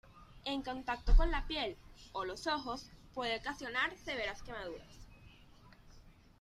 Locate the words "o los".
2.13-2.47